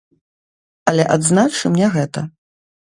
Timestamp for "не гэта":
1.85-2.29